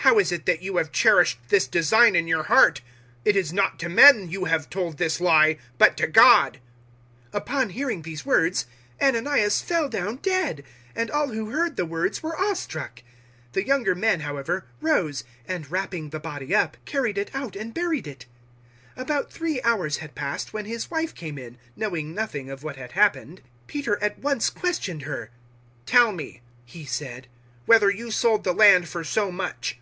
[0.00, 2.80] How is it that you have cherished this design in your heart?
[3.24, 6.60] It is not to men you have told this lie, but to God."
[7.32, 8.66] 005:005 Upon hearing these words
[9.02, 10.62] Ananias fell down dead,
[10.94, 13.00] and all who heard the words were awe struck.
[13.48, 17.74] 005:006 The younger men, however, rose, and wrapping the body up, carried it out and
[17.74, 18.26] buried it.
[18.96, 22.76] 005:007 About three hours had passed, when his wife came in, knowing nothing of what
[22.76, 23.40] had happened.
[23.64, 25.30] 005:008 Peter at once questioned her.
[25.84, 27.26] "Tell me," he said,
[27.64, 29.80] "whether you sold the land for so much."